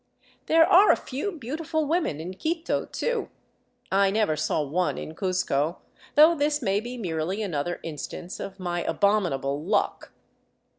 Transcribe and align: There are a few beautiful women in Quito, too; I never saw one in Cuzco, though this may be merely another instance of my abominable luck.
There 0.47 0.65
are 0.65 0.91
a 0.91 0.95
few 0.95 1.31
beautiful 1.31 1.85
women 1.85 2.19
in 2.19 2.33
Quito, 2.33 2.85
too; 2.85 3.29
I 3.91 4.09
never 4.09 4.35
saw 4.35 4.63
one 4.63 4.97
in 4.97 5.13
Cuzco, 5.13 5.77
though 6.15 6.33
this 6.33 6.59
may 6.59 6.79
be 6.79 6.97
merely 6.97 7.43
another 7.43 7.79
instance 7.83 8.39
of 8.39 8.59
my 8.59 8.81
abominable 8.85 9.63
luck. 9.63 10.11